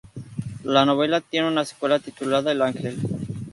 [0.63, 2.97] La novela tiene una secuela titulada "el ángel".